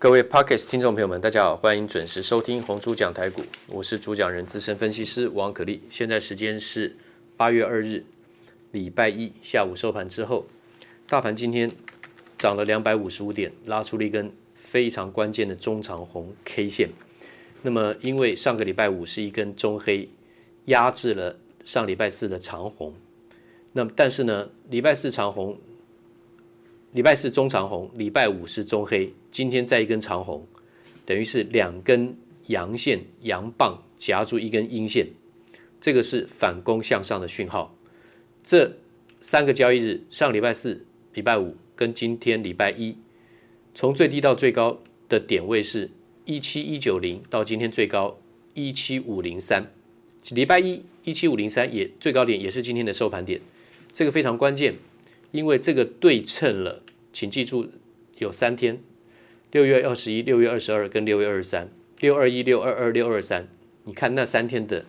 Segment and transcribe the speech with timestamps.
[0.00, 5.82] 各位 Podcast 听众朋友们，大家好，欢迎准时收听红猪讲台股，我是主讲人资深分析师王可立。
[5.90, 6.96] 现在时间是
[7.36, 8.02] 八月二日，
[8.72, 10.46] 礼拜一下午收盘之后，
[11.06, 11.70] 大盘今天
[12.38, 16.88] 涨了两百五十五点，拉出了一根非常关键的中长红 K 线。
[17.60, 20.08] 那么，因为上个礼拜五是一根中黑，
[20.64, 22.94] 压制了上礼拜四的长红。
[23.74, 25.58] 那么，但是呢，礼拜四长红。
[26.92, 30.44] 礼拜四中长红，礼拜五是中黑，今天再一根长红，
[31.06, 32.16] 等于是两根
[32.48, 35.06] 阳线阳棒夹住一根阴线，
[35.80, 37.76] 这个是反攻向上的讯号。
[38.42, 38.76] 这
[39.20, 40.84] 三个交易日，上礼拜四、
[41.14, 42.96] 礼拜五跟今天礼拜一，
[43.72, 45.92] 从最低到最高的点位是
[46.24, 48.18] 一七一九零，到今天最高
[48.54, 49.70] 一七五零三。
[50.32, 53.40] 礼拜一一七五零三也最高点也是今天的收盘点，
[53.92, 54.74] 这个非常关键。
[55.32, 57.68] 因为这个对称了，请记住
[58.18, 58.80] 有三天，
[59.52, 61.68] 六月二十一、六月二十二跟六月二十三，
[62.00, 63.48] 六二一、六二二、六二三，
[63.84, 64.84] 你看那三天的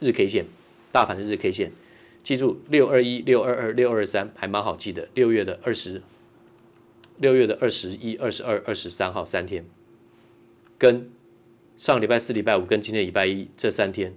[0.00, 0.46] 日 K 线，
[0.90, 1.70] 大盘的日 K 线，
[2.22, 6.02] 记住六二一、六二二、六二三还蛮好记的，六月的二十，
[7.18, 9.64] 六月的二十一、二十二、二十三号三天，
[10.76, 11.08] 跟
[11.76, 14.12] 上礼拜四、礼拜五跟今天礼拜一这三天，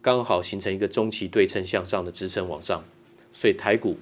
[0.00, 2.84] 刚好形成一个中期对称向上的支撑往上，
[3.32, 3.98] 所以台股。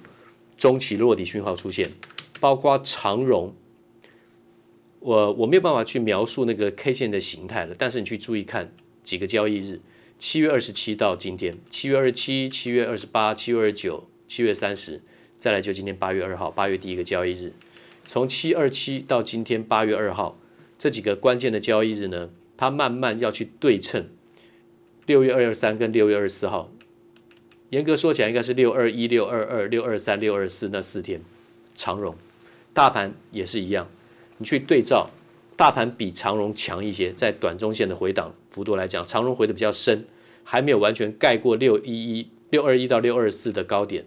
[0.59, 1.89] 中期落底讯号出现，
[2.41, 3.55] 包括长荣，
[4.99, 7.73] 我我没有办法去描述那个 K 线的形态了。
[7.75, 9.79] 但是你去注意看几个交易日，
[10.17, 15.01] 七月二十七到今天，七月二十七、七月二十八、七月二十九、七月三十，
[15.37, 17.53] 再来就今天八月二号，八月第一个交易日，
[18.03, 20.35] 从七二七到今天八月二号，
[20.77, 24.09] 这几个关键的交易日呢，它慢慢要去对称
[25.05, 26.69] 六月二十三跟六月二十四号。
[27.69, 31.21] 严格说起来，应该是六二一、六二二、六二三、六二四那四天，
[31.75, 32.15] 长荣，
[32.73, 33.87] 大盘也是一样。
[34.37, 35.11] 你去对照，
[35.55, 40.05] 大盘比长荣强一些，在短中线的回档幅度来讲，长荣回的比较深，
[40.43, 44.03] 还没有完全盖过六一一、六二一到六二四的高点，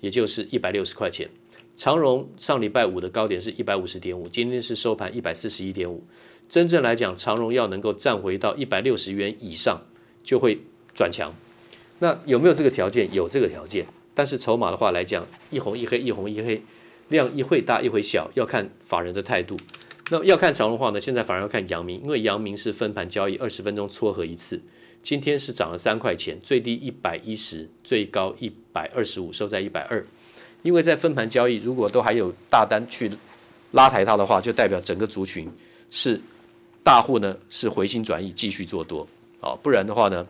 [0.00, 1.28] 也就是一百六十块钱。
[1.74, 6.02] 长荣上礼拜五的高点是一百五十点五，今天是收盘一百四十一点五。
[6.48, 9.82] 真正来讲，长荣要能够站回到一百六十元以上，
[10.22, 10.60] 就会
[10.94, 11.34] 转强。
[11.98, 13.12] 那有没有这个条件？
[13.12, 16.62] 有这个条件，但是筹码的话来讲，一红一黑，一红一黑，
[17.08, 19.56] 量一会大一会小，要看法人的态度。
[20.10, 24.60] 那要看长的话呢，现在反而要看阳明，因为阳明是分盘交易，二十分钟撮合一次。
[25.02, 30.04] 今天是涨了三块钱，最低一百一十，最高一百二十五，收在一百二。
[30.62, 33.10] 因为在分盘交易，如果都还有大单去
[33.72, 35.50] 拉抬它的话，就代表整个族群
[35.90, 36.20] 是
[36.84, 39.04] 大户呢是回心转意，继续做多
[39.40, 40.24] 啊，不然的话呢，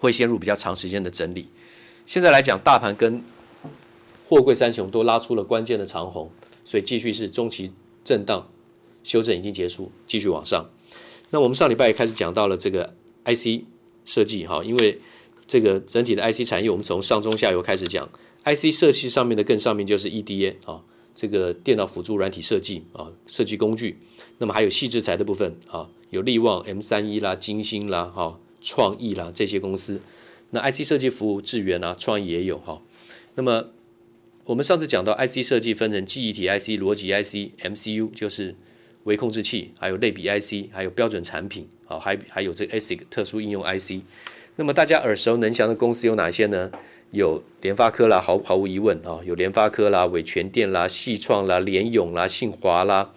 [0.00, 1.46] 会陷入比较长时间的整理。
[2.04, 3.22] 现在来讲，大盘跟
[4.26, 6.30] 货柜三雄都拉出了关键的长红，
[6.64, 7.72] 所以继续是中期
[8.02, 8.48] 震荡
[9.04, 10.68] 修正已经结束，继续往上。
[11.30, 12.94] 那我们上礼拜也开始讲到了这个
[13.24, 13.64] IC
[14.04, 14.98] 设计哈，因为
[15.46, 18.08] 这个整体的 IC 产业，我们从上中下游开始讲
[18.44, 20.82] ，IC 设计上面的更上面就是 EDA 啊，
[21.14, 23.98] 这个电脑辅助软体设计啊，设计工具。
[24.38, 28.38] 那么还有矽智财的部分啊，有力旺 M 三一啦、晶心啦哈。
[28.60, 30.00] 创意啦，这些公司，
[30.50, 32.80] 那 IC 设计服务智原啊，创意也有哈。
[33.34, 33.70] 那么
[34.44, 38.54] 我们上次讲到 IC 设计分成记忆体 IC、逻辑 IC、MCU，就是
[39.04, 44.02] 微控制器，还有类比 IC，还有标准产品，好，还还有这个 ASIC 特殊应用 IC。
[44.56, 46.70] 那么大家耳熟能详的公司有哪些呢？
[47.12, 53.12] 有联发科啦，毫毫无疑问啊，有联发科啦、伟诠电啦、矽创啦、联咏啦、信华啦。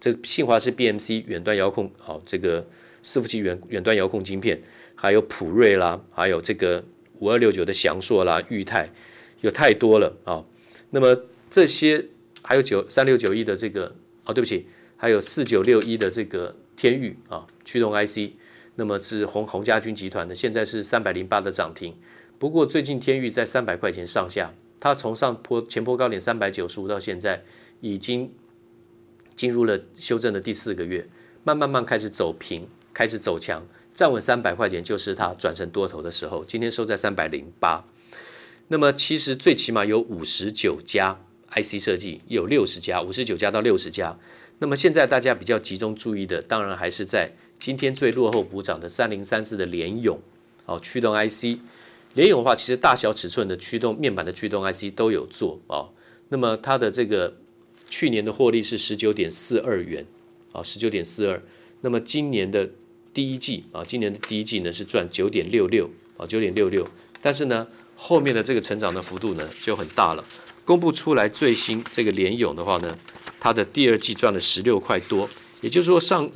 [0.00, 2.62] 这信华是 BMC 远端遥控，好，这个
[3.04, 4.60] 伺服器远远端遥控晶片。
[4.96, 6.84] 还有普瑞啦，还有这个
[7.20, 8.90] 五二六九的祥硕啦、裕泰，
[9.42, 10.42] 有太多了啊、
[10.90, 11.16] 那么
[11.48, 12.06] 这些
[12.42, 18.34] 还有九三六九一的这个哦，对不起，还有四九六一的这个天钰啊，驱动 IC，
[18.74, 21.94] 那么是红红家军集团的，现在是三百零八的涨停。
[22.38, 27.44] 不过最近天域在三百块钱上下，它从上坡前坡高点三百九十五到现在
[27.80, 28.32] 已经
[29.34, 31.08] 进入了修正的第四个月，
[31.44, 33.66] 慢慢慢开始走平，开始走强。
[33.96, 36.44] 站稳三百块钱就是它转成多头的时候。
[36.44, 37.82] 今天收在三百零八。
[38.68, 41.18] 那么其实最起码有五十九家
[41.50, 44.14] IC 设计，有六十家，五十九家到六十家。
[44.58, 50.20] 那么现在大家比较集中注意的，当然还是在今天最落后补涨的三零三四的联咏
[50.66, 51.58] 哦，驱动 IC。
[52.12, 55.88] 联咏的话，其实大小尺寸的驱动面板的驱动 IC 都有做哦。
[56.28, 57.32] 那么它的这个
[57.88, 60.04] 去年的获利是十九点四二元
[60.52, 61.40] 啊，十九点四二。
[61.80, 62.68] 那么今年的
[63.16, 66.86] 第一季啊，今年的第一季呢是赚九点六六啊，九点六六，
[67.22, 67.66] 但是呢
[67.96, 70.22] 后面的这个成长的幅度呢就很大了。
[70.66, 72.98] 公布出来最新这个联咏的话呢，
[73.40, 75.30] 它的第二季赚了十六块多，
[75.62, 76.30] 也就是说上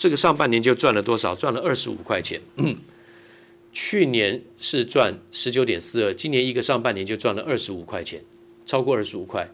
[0.00, 1.32] 这个上半年就赚了多少？
[1.32, 2.40] 赚了二十五块钱。
[3.72, 8.20] 去年是赚十九点四二，今年一个上半年就赚了二十五块钱，
[8.64, 9.48] 超过二十五块。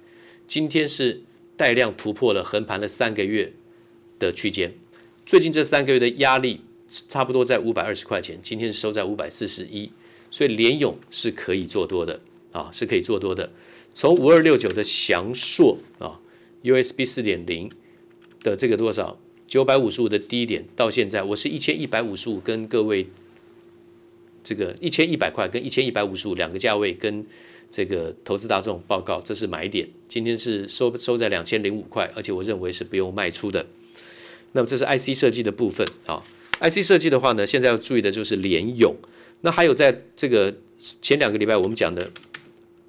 [0.47, 1.21] 今天是
[1.55, 3.53] 带量突破了横盘了三个月
[4.19, 4.73] 的区间，
[5.25, 9.91] 最近这三个月的压力差不多在五百二十块钱，今天收在五百四十一，
[10.31, 12.21] 所以联咏是可以做多的
[12.51, 13.51] 啊，是可以做多的。
[13.95, 16.21] 从五二六九的祥硕啊
[16.63, 17.71] ，USB 四点零
[18.43, 23.07] 的这个多少九百五十五的低点到现在，我是一千一百五十五跟各位
[24.43, 27.25] 这个一千一百块跟一千一百五十五两个价位跟
[27.71, 29.89] 这个投资大众报告，这是买点。
[30.09, 33.65] 今天是收收在两千零五块，而且我认为是不用卖出的。
[34.53, 36.23] 那么这是 IC 设计的部分啊
[36.61, 38.95] ，IC 设计的话呢，现在要注意的就是联咏。
[39.43, 42.11] 那还有在这个前两个礼拜我们讲的。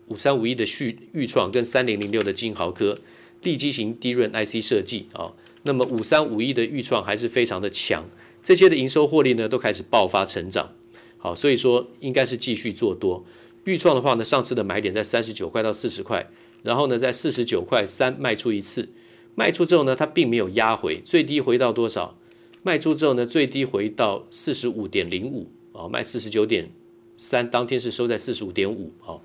[0.09, 2.97] 五三五一的旭钰创跟三零零六的晶豪科，
[3.41, 5.31] 利基型低润 IC 设计啊，
[5.63, 8.03] 那么五三五一的预创还是非常的强，
[8.43, 10.73] 这些的营收获利呢都开始爆发成长，
[11.17, 13.23] 好，所以说应该是继续做多。
[13.63, 16.29] 预创的话呢，上次的买点在三十九块到四十块，
[16.63, 18.89] 然后呢在四十九块三卖出一次，
[19.35, 22.17] 卖出之后呢它并没有压回，最低回到多少？
[22.61, 26.69] 卖出之后呢最低回到四十五点零五啊，卖四十九点
[27.17, 29.19] 三，当天是收在四十五点五啊。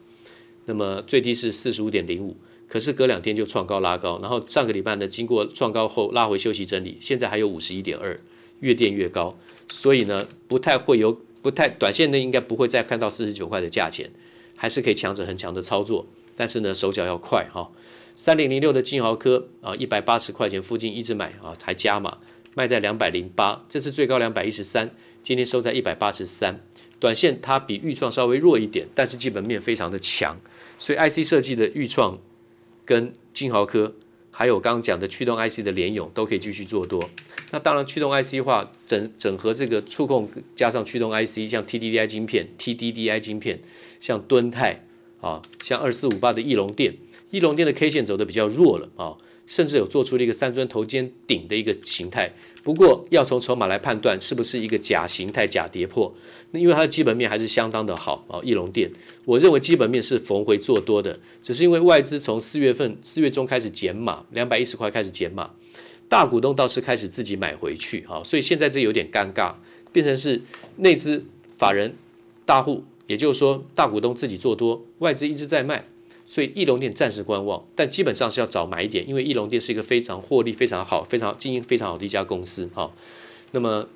[0.64, 8.20] 那么最低是四十五点零五，可是隔两天就创高拉高，然后上个礼拜呢，经过创高后拉回休息整理，现在还有五十一点二，
[8.60, 9.38] 越垫越高，
[9.68, 14.10] 所以呢不太会有不太短线呢应该不会再看到四十九块的价钱，
[14.56, 16.04] 还是可以强者恒强的操作，
[16.36, 17.70] 但是呢手脚要快哈。
[18.20, 22.18] 三零零六的金豪科啊，一百八十块钱附近一直买啊，还加码
[22.52, 24.90] 卖在两百零八，这次最高两百一十三，
[25.22, 26.60] 今天收在一百八十三，
[26.98, 30.36] 短线它比预创稍微弱一点，但是基本面非常的强。
[30.78, 32.18] 所以 IC 设计的预创
[32.84, 33.94] 跟金豪科，
[34.32, 37.00] 还有刚刚讲的驱动 IC 的联咏都可以继续做多。
[37.52, 43.60] 那当然驱动 IC 的话，整整合这个触控加上驱动 IC，像 TDDI 晶片、TDDI 晶片，
[44.00, 44.82] 像敦泰
[45.20, 46.96] 啊，像二四五八的翼龙电，
[47.30, 49.16] 义隆电的 K 线走的比较弱了啊。
[49.48, 52.30] 甚至有做出了一个三尊头肩顶的一个形态，
[52.62, 56.12] 不过要从筹码来判断是不是一个假形态、假跌破。
[56.50, 58.90] 那因为它的基本面还是相当的好啊，义隆电，
[59.24, 65.52] 我认为基本面是逢回做多的，只是因为外资从四月份四月中开始减码，两百一十块开始减码，
[66.10, 69.54] 大股东倒是开始自己买回去啊，所以现在这有点尴尬，
[69.90, 70.42] 变成是
[70.76, 71.24] 内资
[71.56, 71.96] 法人
[72.44, 75.88] 大户，也就是说大股东自己做多，外资一直在卖。
[76.30, 82.92] 所以义隆电暂时观望，但基本上是要找买点，因为义隆电是一个非常获利非常好、非常经营非常好的一家公司哈。
[83.52, 83.88] 那么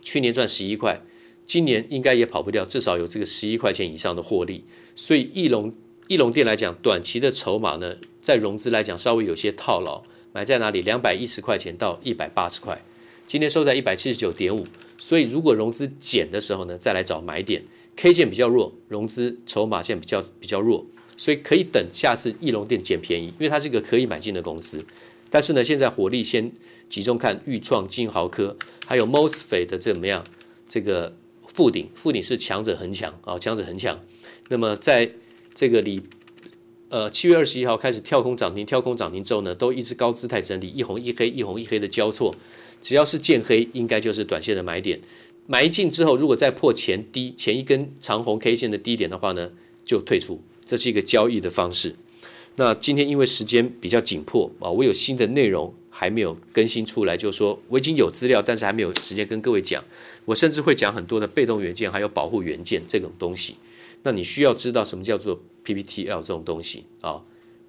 [0.00, 1.02] 去年赚十一块，
[1.44, 4.64] 今年应该也跑不掉，至少有这个十一块钱以上的获利。
[4.96, 5.74] 所以义隆
[6.08, 10.02] 义隆电来讲，短期的筹码呢，在融资来讲稍微有些套牢，
[10.32, 10.80] 买在哪里？
[10.80, 12.82] 两百一十块钱到一百八十块，
[13.26, 14.66] 今天收在一百七十九点五。
[14.96, 17.62] 所以如果融资减的时候呢，再来找买点。
[17.96, 20.86] K 线比较弱，融资筹码线比较比较弱。
[21.20, 24.82] 所以可以等下次义隆电捡便宜，因为它是一个可以买进的公司。
[25.28, 26.50] 但是呢，现在火力先
[26.88, 28.56] 集中看钰创、金豪科，
[28.86, 30.24] 还有 MOSFET 的怎么样？
[30.66, 31.14] 这个
[31.46, 34.00] 富鼎，富鼎是强者恒强啊，强者恒强。
[34.48, 35.12] 那么在
[35.54, 36.00] 这个里，
[36.88, 42.34] 呃，七月二十一号开始跳空涨停，跳空涨停之后呢，都一直高姿态整理，一红一黑，一红一黑的交错。
[42.80, 44.98] 只要是见黑，应该就是短线的买点。
[45.46, 49.50] 买进之后，如果再破前低，前一根长红 K 线的低点的话呢，
[49.84, 50.40] 就退出。
[50.70, 51.96] 这是一个交易的方式。
[52.54, 59.82] 那今天因为时间比较紧迫啊，我有新的内容还没有更新出来，就是说我已经有资料，但是还没有时间跟各位讲。
[60.26, 63.56] 我甚至会讲很多的被动元件，还有保护元件这种东西。
[64.04, 67.20] 那你需要知道什么叫做 PPTL 这种东西啊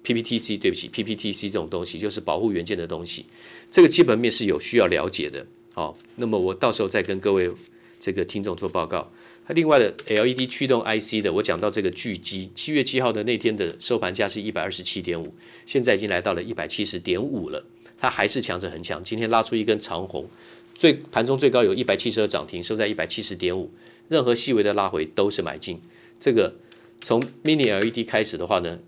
[0.04, 3.26] ？PPTC 对不起，PPTC 这种东西就是保护元件的东西。
[3.68, 5.44] 这个基本面是有需要了解的。
[5.74, 7.50] 好，那么我到时候再跟各位
[7.98, 9.10] 这个听众做报告。
[9.44, 15.34] 它另外的 LED 驱动 IC 的，我讲到这个巨基，七月七号的那天的收盘价是一百二十七点五，
[15.66, 17.64] 现在已经来到了一百七十点五了，
[17.98, 19.02] 它还是强者恒强。
[19.02, 20.28] 今天拉出一根长红，
[20.74, 23.68] 最盘中最高有一百七十二涨停，收在一百七十点五，
[24.08, 25.80] 任何细微的拉回都是买进。
[26.20, 26.54] 这个
[27.00, 28.78] 从 Mini LED 开始的话呢，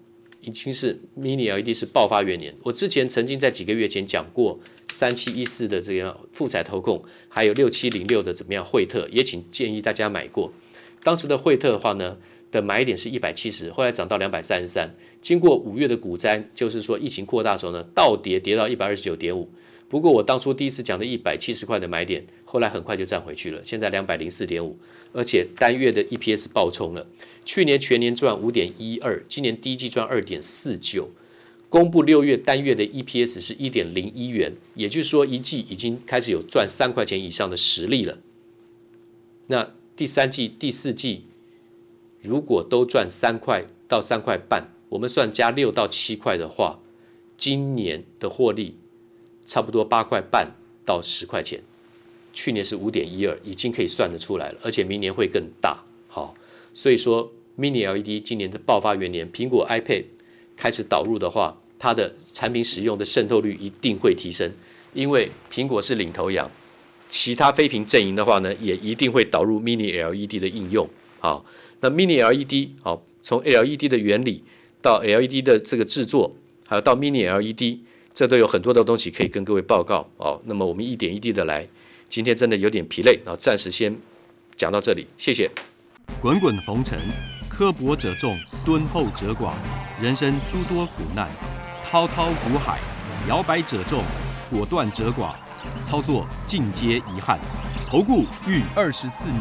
[0.44, 2.54] 已经是 Mini LED 是爆发元年。
[2.62, 4.60] 我之前曾经在几个月前讲过。
[4.86, 8.64] 三七一四的这个富采投控，还有六七零六的怎么样？
[8.64, 10.52] 惠特也请建议大家买过。
[11.02, 12.16] 当时的惠特的话呢，
[12.52, 14.94] 的买点是一百七十，后来涨到两百三十三。
[15.20, 19.50] 经过五月的股灾，就是说疫情扩大的时候呢，倒跌跌到一百二十九点五。
[19.94, 24.76] 不过我当初第一次讲的一百七十块的买点，后来很快就站回去了，现在两百零四点五，
[25.12, 27.06] 而且单月的 EPS 爆冲了。
[27.44, 31.10] 去年全年赚五点一二，今年第一季赚二点四九。
[31.68, 38.18] 公布六月单月的 EPS 是一点零一元，也就是说一季已经开始有赚三块钱以上的实力了。
[39.46, 41.22] 那第三季、第四季
[42.20, 46.80] 如果都赚三块到三块半，我们算加六到七块的话，
[47.36, 48.74] 今年的获利
[49.44, 50.52] 差不多八块半
[50.84, 51.60] 到十块钱。
[52.32, 55.84] 去年是五点一二，已经可以算得出来了，而且明年会更大。
[56.08, 56.34] 好，
[56.72, 60.04] 所以说 Mini LED 今年的爆发元年，苹果 iPad
[60.56, 64.50] 开始导入的话，它的产品使用的渗透率一定会提升，
[64.92, 66.50] 因为苹果是领头羊。
[67.08, 70.88] 其他非屏阵营的话呢，也一定会导入 Mini LED 的应用。
[71.20, 71.44] 好，
[71.80, 74.42] 那 Mini LED 好，从 LED 的原理
[74.82, 76.34] 到 LED 的这个制作，
[76.66, 77.78] 还有到 Mini LED，
[78.14, 80.06] 这都有很多的东西可以跟各位报告。
[80.18, 81.66] 哦，那么我们一点一滴的来。
[82.08, 83.94] 今天真的有点疲累，啊，暂时先
[84.54, 85.50] 讲到这里，谢谢。
[86.20, 86.96] 滚滚红尘，
[87.48, 89.54] 刻薄者众，敦厚者寡，
[90.00, 91.28] 人生诸多苦难，
[91.84, 92.78] 滔滔苦海，
[93.28, 94.04] 摇摆者众，
[94.48, 95.34] 果断者寡。
[95.82, 97.40] 操作尽皆遗憾，
[97.88, 99.40] 投顾逾二十四年，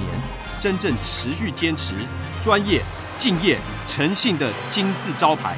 [0.59, 1.93] 真正持续坚持、
[2.41, 2.81] 专业、
[3.17, 5.57] 敬业、诚信的金字招牌。